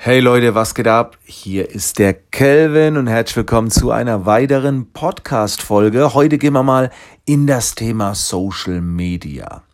Hey 0.00 0.20
Leute, 0.20 0.54
was 0.54 0.76
geht 0.76 0.86
ab? 0.86 1.18
Hier 1.24 1.68
ist 1.68 1.98
der 1.98 2.14
Kelvin 2.14 2.96
und 2.96 3.08
herzlich 3.08 3.38
willkommen 3.38 3.68
zu 3.68 3.90
einer 3.90 4.26
weiteren 4.26 4.92
Podcast-Folge. 4.92 6.14
Heute 6.14 6.38
gehen 6.38 6.52
wir 6.52 6.62
mal 6.62 6.90
in 7.24 7.48
das 7.48 7.74
Thema 7.74 8.14
Social 8.14 8.80
Media. 8.80 9.64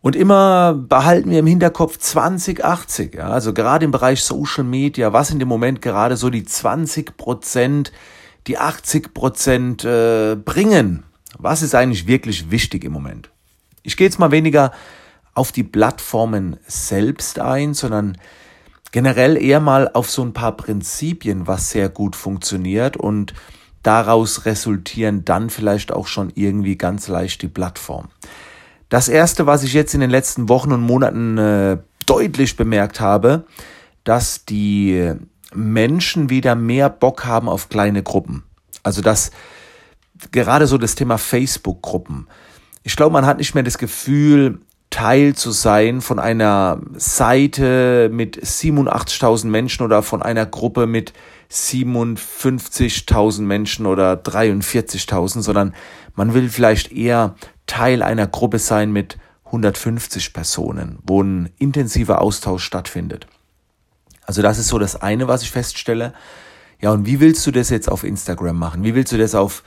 Und 0.00 0.16
immer 0.16 0.72
behalten 0.72 1.28
wir 1.28 1.40
im 1.40 1.46
Hinterkopf 1.46 1.98
2080, 1.98 3.16
ja, 3.16 3.28
also 3.28 3.52
gerade 3.52 3.84
im 3.84 3.90
Bereich 3.90 4.22
Social 4.24 4.64
Media, 4.64 5.12
was 5.12 5.30
in 5.30 5.38
dem 5.38 5.48
Moment 5.48 5.82
gerade 5.82 6.16
so 6.16 6.30
die 6.30 6.44
20 6.44 7.18
Prozent, 7.18 7.92
die 8.46 8.56
80 8.56 9.12
Prozent 9.12 9.84
äh, 9.84 10.36
bringen. 10.36 11.02
Was 11.38 11.60
ist 11.60 11.74
eigentlich 11.74 12.06
wirklich 12.06 12.50
wichtig 12.50 12.82
im 12.82 12.92
Moment? 12.92 13.28
Ich 13.82 13.98
gehe 13.98 14.06
jetzt 14.06 14.18
mal 14.18 14.30
weniger 14.30 14.72
auf 15.34 15.52
die 15.52 15.64
Plattformen 15.64 16.56
selbst 16.66 17.38
ein, 17.40 17.74
sondern 17.74 18.16
generell 18.94 19.36
eher 19.36 19.58
mal 19.58 19.90
auf 19.92 20.08
so 20.08 20.22
ein 20.22 20.32
paar 20.32 20.56
Prinzipien, 20.56 21.48
was 21.48 21.70
sehr 21.70 21.88
gut 21.88 22.14
funktioniert 22.14 22.96
und 22.96 23.34
daraus 23.82 24.46
resultieren 24.46 25.24
dann 25.24 25.50
vielleicht 25.50 25.90
auch 25.90 26.06
schon 26.06 26.30
irgendwie 26.36 26.78
ganz 26.78 27.08
leicht 27.08 27.42
die 27.42 27.48
Plattform. 27.48 28.10
Das 28.90 29.08
erste, 29.08 29.46
was 29.46 29.64
ich 29.64 29.72
jetzt 29.72 29.94
in 29.94 30.00
den 30.00 30.10
letzten 30.10 30.48
Wochen 30.48 30.70
und 30.70 30.80
Monaten 30.80 31.38
äh, 31.38 31.78
deutlich 32.06 32.56
bemerkt 32.56 33.00
habe, 33.00 33.46
dass 34.04 34.44
die 34.44 35.12
Menschen 35.52 36.30
wieder 36.30 36.54
mehr 36.54 36.88
Bock 36.88 37.24
haben 37.24 37.48
auf 37.48 37.68
kleine 37.68 38.04
Gruppen. 38.04 38.44
Also 38.84 39.02
dass 39.02 39.32
gerade 40.30 40.68
so 40.68 40.78
das 40.78 40.94
Thema 40.94 41.18
Facebook-Gruppen. 41.18 42.28
Ich 42.84 42.94
glaube, 42.94 43.12
man 43.12 43.26
hat 43.26 43.38
nicht 43.38 43.54
mehr 43.54 43.64
das 43.64 43.78
Gefühl, 43.78 44.60
Teil 44.94 45.34
zu 45.34 45.50
sein 45.50 46.00
von 46.00 46.20
einer 46.20 46.80
Seite 46.92 48.08
mit 48.12 48.40
87.000 48.40 49.46
Menschen 49.48 49.82
oder 49.82 50.04
von 50.04 50.22
einer 50.22 50.46
Gruppe 50.46 50.86
mit 50.86 51.12
57.000 51.50 53.42
Menschen 53.42 53.86
oder 53.86 54.12
43.000, 54.12 55.42
sondern 55.42 55.74
man 56.14 56.32
will 56.32 56.48
vielleicht 56.48 56.92
eher 56.92 57.34
Teil 57.66 58.04
einer 58.04 58.28
Gruppe 58.28 58.60
sein 58.60 58.92
mit 58.92 59.18
150 59.46 60.32
Personen, 60.32 61.00
wo 61.02 61.20
ein 61.20 61.50
intensiver 61.58 62.22
Austausch 62.22 62.62
stattfindet. 62.62 63.26
Also 64.22 64.42
das 64.42 64.58
ist 64.58 64.68
so 64.68 64.78
das 64.78 64.94
eine, 64.94 65.26
was 65.26 65.42
ich 65.42 65.50
feststelle. 65.50 66.12
Ja, 66.80 66.92
und 66.92 67.04
wie 67.04 67.18
willst 67.18 67.44
du 67.48 67.50
das 67.50 67.68
jetzt 67.68 67.90
auf 67.90 68.04
Instagram 68.04 68.56
machen? 68.56 68.84
Wie 68.84 68.94
willst 68.94 69.10
du 69.10 69.18
das 69.18 69.34
auf, 69.34 69.64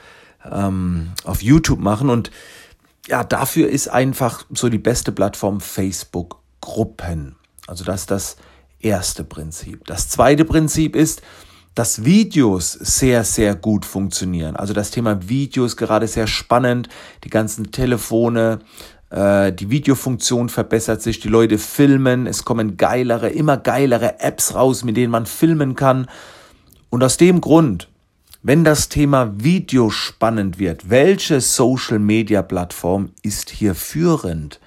ähm, 0.50 1.10
auf 1.24 1.42
YouTube 1.42 1.80
machen? 1.80 2.08
Und 2.08 2.30
ja, 3.08 3.24
dafür 3.24 3.68
ist 3.68 3.88
einfach 3.88 4.44
so 4.50 4.68
die 4.68 4.78
beste 4.78 5.12
Plattform 5.12 5.60
Facebook 5.60 6.40
Gruppen. 6.60 7.36
Also 7.66 7.84
das 7.84 8.00
ist 8.02 8.10
das 8.10 8.36
erste 8.80 9.24
Prinzip. 9.24 9.86
Das 9.86 10.08
zweite 10.08 10.44
Prinzip 10.44 10.94
ist, 10.94 11.22
dass 11.74 12.04
Videos 12.04 12.72
sehr, 12.72 13.24
sehr 13.24 13.54
gut 13.54 13.84
funktionieren. 13.84 14.56
Also 14.56 14.74
das 14.74 14.90
Thema 14.90 15.28
Videos 15.28 15.76
gerade 15.76 16.08
sehr 16.08 16.26
spannend. 16.26 16.88
Die 17.24 17.30
ganzen 17.30 17.70
Telefone, 17.70 18.58
äh, 19.10 19.52
die 19.52 19.70
Videofunktion 19.70 20.48
verbessert 20.48 21.02
sich, 21.02 21.20
die 21.20 21.28
Leute 21.28 21.56
filmen, 21.58 22.26
es 22.26 22.44
kommen 22.44 22.76
geilere, 22.76 23.28
immer 23.28 23.56
geilere 23.56 24.20
Apps 24.20 24.54
raus, 24.54 24.84
mit 24.84 24.96
denen 24.96 25.12
man 25.12 25.26
filmen 25.26 25.76
kann. 25.76 26.08
Und 26.90 27.04
aus 27.04 27.16
dem 27.16 27.40
Grund 27.40 27.88
wenn 28.48 28.64
das 28.64 28.88
Thema 28.88 29.30
Video 29.36 29.90
spannend 29.90 30.58
wird, 30.58 30.88
welche 30.88 31.42
Social-Media-Plattform 31.42 33.10
ist 33.22 33.50
hier 33.50 33.74
führend? 33.74 34.58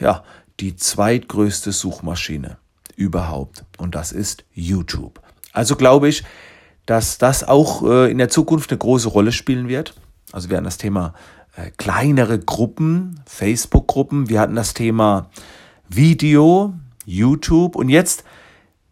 Ja, 0.00 0.24
die 0.60 0.76
zweitgrößte 0.76 1.72
Suchmaschine 1.72 2.56
überhaupt. 2.96 3.66
Und 3.76 3.94
das 3.94 4.12
ist 4.12 4.46
YouTube. 4.54 5.20
Also 5.52 5.76
glaube 5.76 6.08
ich, 6.08 6.24
dass 6.86 7.18
das 7.18 7.44
auch 7.44 7.82
äh, 7.82 8.10
in 8.10 8.16
der 8.16 8.30
Zukunft 8.30 8.70
eine 8.70 8.78
große 8.78 9.10
Rolle 9.10 9.32
spielen 9.32 9.68
wird. 9.68 9.92
Also 10.32 10.48
wir 10.48 10.56
hatten 10.56 10.64
das 10.64 10.78
Thema 10.78 11.12
äh, 11.54 11.70
kleinere 11.76 12.38
Gruppen, 12.38 13.20
Facebook-Gruppen. 13.26 14.30
Wir 14.30 14.40
hatten 14.40 14.56
das 14.56 14.72
Thema 14.72 15.28
Video, 15.86 16.72
YouTube. 17.04 17.76
Und 17.76 17.90
jetzt 17.90 18.24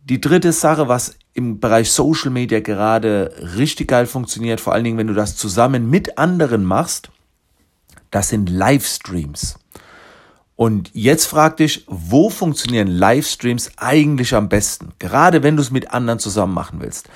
die 0.05 0.21
dritte 0.21 0.53
Sache, 0.53 0.89
was 0.89 1.17
im 1.37 1.61
Bereich 1.61 1.91
Social 1.91 2.31
Media 2.31 2.61
gerade 2.61 3.31
richtig 3.57 3.89
geil 3.89 4.07
funktioniert, 4.07 4.61
vor 4.61 4.73
allen 4.73 4.85
Dingen, 4.85 4.99
wenn 4.99 5.07
du 5.07 5.15
das 5.15 5.37
zusammen 5.37 5.91
mit 5.91 6.19
anderen 6.19 6.65
machst, 6.65 7.11
das 8.11 8.31
sind 8.31 8.49
Livestreams. 8.49 9.59
Und 10.57 10.91
jetzt 10.95 11.27
frag 11.27 11.59
dich, 11.59 11.85
wo 11.87 12.31
funktionieren 12.31 12.89
Livestreams 12.89 13.73
eigentlich 13.77 14.35
am 14.35 14.49
besten? 14.49 14.93
Gerade 14.99 15.43
wenn 15.43 15.57
du 15.57 15.63
es 15.63 15.71
mit 15.71 15.93
anderen 15.93 16.19
zusammen 16.19 16.55
machen 16.55 16.81
willst. 16.81 17.11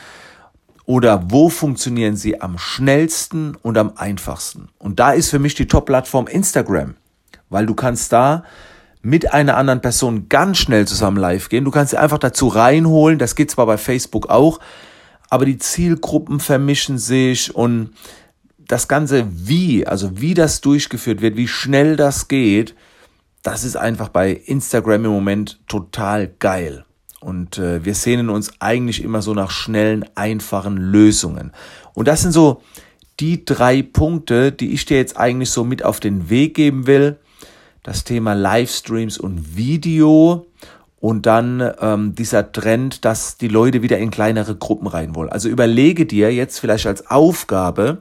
Oder 0.84 1.30
wo 1.30 1.48
funktionieren 1.48 2.16
sie 2.16 2.42
am 2.42 2.58
schnellsten 2.58 3.56
und 3.62 3.78
am 3.78 3.92
einfachsten? 3.96 4.68
Und 4.78 5.00
da 5.00 5.12
ist 5.12 5.30
für 5.30 5.38
mich 5.38 5.54
die 5.54 5.66
Top-Plattform 5.66 6.26
Instagram, 6.26 6.96
weil 7.48 7.64
du 7.64 7.74
kannst 7.74 8.12
da 8.12 8.44
mit 9.02 9.32
einer 9.32 9.56
anderen 9.56 9.80
Person 9.80 10.28
ganz 10.28 10.58
schnell 10.58 10.86
zusammen 10.86 11.16
live 11.16 11.48
gehen. 11.48 11.64
Du 11.64 11.70
kannst 11.70 11.90
sie 11.90 11.98
einfach 11.98 12.18
dazu 12.18 12.48
reinholen. 12.48 13.18
Das 13.18 13.34
geht 13.34 13.50
zwar 13.50 13.66
bei 13.66 13.78
Facebook 13.78 14.28
auch, 14.28 14.60
aber 15.30 15.46
die 15.46 15.58
Zielgruppen 15.58 16.40
vermischen 16.40 16.98
sich 16.98 17.54
und 17.54 17.90
das 18.58 18.88
Ganze 18.88 19.26
wie, 19.30 19.86
also 19.86 20.20
wie 20.20 20.34
das 20.34 20.60
durchgeführt 20.60 21.22
wird, 21.22 21.36
wie 21.36 21.48
schnell 21.48 21.96
das 21.96 22.28
geht, 22.28 22.74
das 23.42 23.64
ist 23.64 23.76
einfach 23.76 24.10
bei 24.10 24.32
Instagram 24.32 25.06
im 25.06 25.10
Moment 25.12 25.60
total 25.66 26.28
geil. 26.38 26.84
Und 27.20 27.58
äh, 27.58 27.84
wir 27.84 27.94
sehnen 27.94 28.28
uns 28.30 28.52
eigentlich 28.60 29.02
immer 29.02 29.22
so 29.22 29.34
nach 29.34 29.50
schnellen, 29.50 30.04
einfachen 30.14 30.76
Lösungen. 30.76 31.52
Und 31.94 32.06
das 32.06 32.22
sind 32.22 32.32
so 32.32 32.62
die 33.18 33.44
drei 33.44 33.82
Punkte, 33.82 34.52
die 34.52 34.72
ich 34.72 34.84
dir 34.84 34.96
jetzt 34.96 35.16
eigentlich 35.16 35.50
so 35.50 35.64
mit 35.64 35.84
auf 35.84 36.00
den 36.00 36.30
Weg 36.30 36.54
geben 36.54 36.86
will 36.86 37.18
das 37.82 38.04
Thema 38.04 38.34
Livestreams 38.34 39.18
und 39.18 39.56
Video 39.56 40.46
und 41.00 41.26
dann 41.26 41.72
ähm, 41.80 42.14
dieser 42.14 42.52
Trend, 42.52 43.04
dass 43.04 43.38
die 43.38 43.48
Leute 43.48 43.82
wieder 43.82 43.98
in 43.98 44.10
kleinere 44.10 44.54
Gruppen 44.54 44.86
rein 44.86 45.14
wollen. 45.14 45.30
Also 45.30 45.48
überlege 45.48 46.06
dir 46.06 46.32
jetzt 46.32 46.58
vielleicht 46.58 46.86
als 46.86 47.10
Aufgabe, 47.10 47.98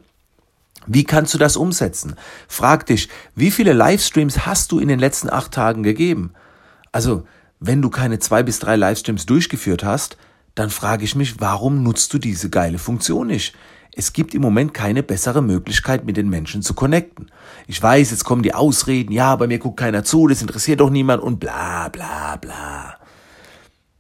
wie 0.85 1.03
kannst 1.03 1.33
du 1.33 1.37
das 1.37 1.55
umsetzen? 1.55 2.15
Frag 2.47 2.85
dich, 2.85 3.09
wie 3.35 3.51
viele 3.51 3.73
Livestreams 3.73 4.45
hast 4.45 4.71
du 4.71 4.79
in 4.79 4.87
den 4.87 4.99
letzten 4.99 5.29
acht 5.29 5.51
Tagen 5.53 5.83
gegeben? 5.83 6.33
Also, 6.91 7.25
wenn 7.59 7.81
du 7.81 7.89
keine 7.89 8.19
zwei 8.19 8.43
bis 8.43 8.59
drei 8.59 8.75
Livestreams 8.75 9.25
durchgeführt 9.25 9.83
hast, 9.83 10.17
dann 10.55 10.69
frage 10.69 11.03
ich 11.03 11.15
mich, 11.15 11.39
warum 11.39 11.83
nutzt 11.83 12.13
du 12.13 12.17
diese 12.17 12.49
geile 12.49 12.79
Funktion 12.79 13.27
nicht? 13.27 13.53
Es 13.99 14.13
gibt 14.13 14.33
im 14.33 14.41
Moment 14.41 14.73
keine 14.73 15.03
bessere 15.03 15.41
Möglichkeit, 15.41 16.05
mit 16.05 16.15
den 16.15 16.29
Menschen 16.29 16.61
zu 16.61 16.73
connecten. 16.73 17.29
Ich 17.67 17.83
weiß, 17.83 18.11
jetzt 18.11 18.23
kommen 18.23 18.43
die 18.43 18.53
Ausreden, 18.53 19.11
ja, 19.11 19.35
bei 19.35 19.45
mir 19.45 19.59
guckt 19.59 19.77
keiner 19.77 20.05
zu, 20.05 20.25
das 20.29 20.41
interessiert 20.41 20.79
doch 20.79 20.89
niemand 20.89 21.21
und 21.21 21.41
bla 21.41 21.89
bla 21.89 22.37
bla. 22.37 22.95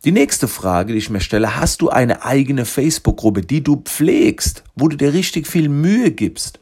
Die 0.05 0.13
nächste 0.13 0.47
Frage, 0.47 0.93
die 0.93 0.99
ich 0.99 1.09
mir 1.09 1.19
stelle, 1.19 1.57
hast 1.57 1.81
du 1.81 1.89
eine 1.89 2.23
eigene 2.23 2.63
Facebook-Gruppe, 2.63 3.41
die 3.41 3.61
du 3.61 3.75
pflegst, 3.75 4.63
wo 4.73 4.87
du 4.87 4.95
dir 4.95 5.11
richtig 5.11 5.47
viel 5.47 5.67
Mühe 5.67 6.11
gibst? 6.11 6.61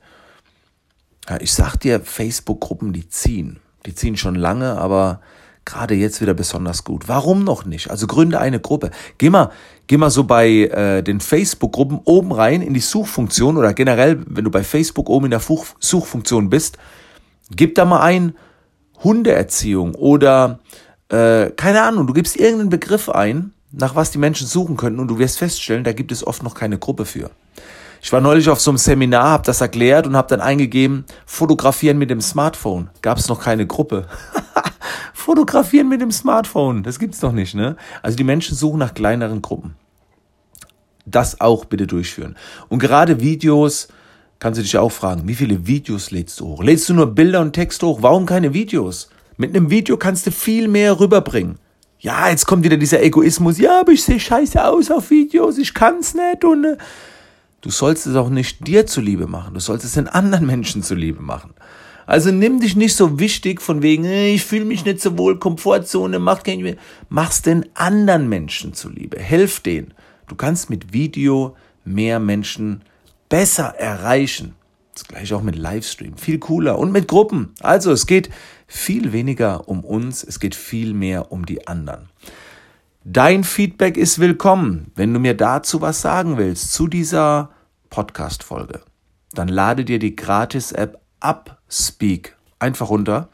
Ja, 1.30 1.40
ich 1.40 1.54
sag 1.54 1.75
dir, 1.75 2.00
Facebook-Gruppen, 2.00 2.92
die 2.92 3.08
ziehen. 3.08 3.59
Die 3.86 3.94
ziehen 3.94 4.18
schon 4.18 4.34
lange, 4.34 4.80
aber 4.80 5.22
gerade 5.67 5.94
jetzt 5.94 6.22
wieder 6.22 6.33
besonders 6.33 6.83
gut. 6.83 7.07
Warum 7.07 7.44
noch 7.44 7.66
nicht? 7.66 7.91
Also 7.91 8.07
gründe 8.07 8.39
eine 8.39 8.59
Gruppe. 8.59 8.89
Geh 9.19 9.29
mal, 9.29 9.51
geh 9.85 9.97
mal 9.97 10.09
so 10.09 10.23
bei 10.23 10.50
äh, 10.50 11.03
den 11.03 11.19
Facebook-Gruppen 11.19 12.00
oben 12.05 12.31
rein 12.31 12.63
in 12.63 12.73
die 12.73 12.79
Suchfunktion 12.79 13.57
oder 13.57 13.73
generell, 13.75 14.23
wenn 14.25 14.45
du 14.45 14.50
bei 14.50 14.63
Facebook 14.63 15.09
oben 15.09 15.25
in 15.25 15.31
der 15.31 15.39
Fuch 15.39 15.66
Suchfunktion 15.79 16.50
bist, 16.50 16.77
gib 17.56 17.75
da 17.75 17.85
mal 17.85 18.01
ein 18.01 18.33
Hundeerziehung 19.03 19.94
oder 19.94 20.59
äh, 21.09 21.51
keine 21.51 21.83
Ahnung, 21.83 22.07
du 22.07 22.13
gibst 22.13 22.35
irgendeinen 22.35 22.69
Begriff 22.69 23.09
ein, 23.09 23.51
nach 23.72 23.95
was 23.95 24.11
die 24.11 24.17
Menschen 24.17 24.47
suchen 24.47 24.77
könnten 24.77 25.00
und 25.00 25.07
du 25.09 25.19
wirst 25.19 25.38
feststellen, 25.38 25.83
da 25.83 25.94
gibt 25.94 26.12
es 26.12 26.25
oft 26.25 26.42
noch 26.42 26.56
keine 26.56 26.80
Gruppe 26.80 27.06
für. 27.06 27.30
Ich 28.01 28.13
war 28.13 28.21
neulich 28.21 28.50
auf 28.50 28.62
so 28.62 28.71
einem 28.71 28.77
Seminar, 28.77 29.30
habe 29.30 29.44
das 29.44 29.62
erklärt 29.62 30.07
und 30.07 30.15
habe 30.15 30.30
dann 30.30 30.42
eingegeben, 30.42 31.06
fotografieren 31.25 31.97
mit 31.97 32.09
dem 32.09 32.21
Smartphone. 32.21 32.89
Gab 33.01 33.18
es 33.18 33.27
noch 33.27 33.42
keine 33.42 33.68
Gruppe. 33.68 34.07
Fotografieren 35.27 35.89
mit 35.89 36.00
dem 36.00 36.09
Smartphone, 36.09 36.83
das 36.83 37.00
gibt's 37.00 37.19
doch 37.19 37.33
nicht, 37.33 37.53
ne? 37.53 37.75
Also 38.01 38.15
die 38.15 38.24
Menschen 38.24 38.56
suchen 38.56 38.79
nach 38.79 38.94
kleineren 38.94 39.41
Gruppen. 39.41 39.75
Das 41.06 41.41
auch 41.41 41.65
bitte 41.65 41.85
durchführen. 41.85 42.38
Und 42.69 42.79
gerade 42.79 43.19
Videos, 43.19 43.89
kannst 44.39 44.57
du 44.57 44.63
dich 44.63 44.77
auch 44.77 44.94
fragen, 44.94 45.27
wie 45.27 45.35
viele 45.35 45.68
Videos 45.68 46.12
lädst 46.12 46.39
du 46.39 46.47
hoch? 46.47 46.63
Lädst 46.63 46.88
du 46.88 46.94
nur 46.94 47.07
Bilder 47.07 47.41
und 47.41 47.51
Text 47.51 47.83
hoch? 47.83 48.01
Warum 48.01 48.25
keine 48.25 48.53
Videos? 48.53 49.09
Mit 49.35 49.53
einem 49.53 49.69
Video 49.69 49.97
kannst 49.97 50.25
du 50.27 50.31
viel 50.31 50.69
mehr 50.69 50.97
rüberbringen. 50.97 51.59
Ja, 52.00 52.30
jetzt 52.30 52.45
kommt 52.45 52.63
wieder 52.63 52.77
dieser 52.77 53.03
Egoismus. 53.03 53.57
Ja, 53.57 53.81
aber 53.81 53.91
ich 53.91 54.06
sehe 54.06 54.21
scheiße 54.21 54.63
aus 54.63 54.89
auf 54.89 55.09
Videos, 55.09 55.57
ich 55.57 55.73
kann's 55.73 56.13
nicht 56.13 56.45
und 56.45 56.63
äh, 56.63 56.77
du 57.59 57.69
sollst 57.69 58.07
es 58.07 58.15
auch 58.15 58.30
nicht 58.30 58.65
dir 58.65 58.85
zuliebe 58.85 59.27
machen. 59.27 59.56
Du 59.56 59.59
sollst 59.59 59.83
es 59.83 59.91
den 59.91 60.07
anderen 60.07 60.45
Menschen 60.45 60.83
zuliebe 60.83 61.21
machen. 61.21 61.53
Also 62.07 62.31
nimm 62.31 62.62
dich 62.62 62.77
nicht 62.77 62.95
so 62.95 63.19
wichtig 63.19 63.62
von 63.62 63.81
wegen, 63.81 64.06
ich 64.06 64.45
fühle 64.45 64.63
mich 64.63 64.86
nicht 64.86 65.01
so 65.01 65.18
wohl, 65.18 65.38
Komfortzone, 65.38 66.19
macht 66.19 66.45
kein 66.45 66.62
mehr. 66.62 66.77
Mach's 67.09 67.42
den 67.42 67.65
anderen 67.75 68.30
Menschen 68.30 68.74
zuliebe. 68.74 69.19
Helf 69.19 69.59
denen. 69.59 69.94
Du 70.27 70.36
kannst 70.36 70.69
mit 70.69 70.94
Video 70.94 71.57
mehr 71.83 72.19
Menschen 72.19 72.81
besser 73.27 73.75
erreichen. 73.77 74.56
Das 74.94 75.04
gleiche 75.04 75.36
auch 75.36 75.44
mit 75.44 75.57
Livestream. 75.57 76.15
Viel 76.15 76.39
cooler 76.39 76.80
und 76.80 76.94
mit 76.94 77.09
Gruppen. 77.09 77.54
Also 77.59 77.92
es 77.92 78.07
geht 78.07 78.30
viel 78.68 79.12
weniger 79.12 79.68
um 79.68 79.83
uns, 79.83 80.24
es 80.24 80.39
geht 80.39 80.56
viel 80.56 80.94
mehr 80.94 81.33
um 81.33 81.45
die 81.45 81.68
anderen. 81.68 82.07
Dein 83.04 83.44
Feedback 83.44 83.98
ist 83.98 84.19
willkommen. 84.19 84.92
Wenn 84.95 85.13
du 85.13 85.19
mir 85.19 85.36
dazu 85.36 85.81
was 85.81 86.01
sagen 86.01 86.38
willst, 86.38 86.71
zu 86.71 86.88
dieser 86.88 87.51
Podcast-Folge, 87.89 88.81
dann 89.33 89.50
lade 89.50 89.83
dir 89.83 90.00
die 90.00 90.15
Gratis-App 90.15 91.01
Upspeak 91.19 92.36
einfach 92.60 92.90
runter. 92.90 93.30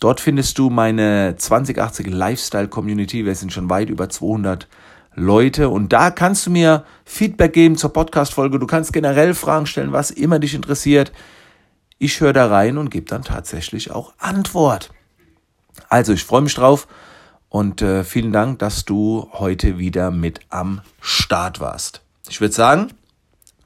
Dort 0.00 0.20
findest 0.20 0.58
du 0.58 0.70
meine 0.70 1.36
2080 1.36 2.06
Lifestyle 2.06 2.68
Community. 2.68 3.26
Wir 3.26 3.34
sind 3.34 3.52
schon 3.52 3.68
weit 3.68 3.90
über 3.90 4.08
200 4.08 4.66
Leute 5.14 5.68
und 5.68 5.92
da 5.92 6.10
kannst 6.10 6.46
du 6.46 6.50
mir 6.50 6.84
Feedback 7.04 7.52
geben 7.52 7.76
zur 7.76 7.92
Podcast-Folge. 7.92 8.58
Du 8.58 8.66
kannst 8.66 8.92
generell 8.92 9.34
Fragen 9.34 9.66
stellen, 9.66 9.92
was 9.92 10.10
immer 10.10 10.38
dich 10.38 10.54
interessiert. 10.54 11.12
Ich 11.98 12.20
höre 12.20 12.32
da 12.32 12.46
rein 12.46 12.78
und 12.78 12.90
gebe 12.90 13.06
dann 13.06 13.22
tatsächlich 13.22 13.90
auch 13.90 14.14
Antwort. 14.18 14.90
Also, 15.88 16.12
ich 16.12 16.24
freue 16.24 16.40
mich 16.42 16.54
drauf 16.54 16.88
und 17.50 17.82
äh, 17.82 18.04
vielen 18.04 18.32
Dank, 18.32 18.60
dass 18.60 18.84
du 18.84 19.28
heute 19.32 19.78
wieder 19.78 20.10
mit 20.10 20.40
am 20.48 20.80
Start 21.00 21.60
warst. 21.60 22.00
Ich 22.28 22.40
würde 22.40 22.54
sagen, 22.54 22.88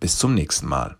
bis 0.00 0.18
zum 0.18 0.34
nächsten 0.34 0.66
Mal. 0.66 0.96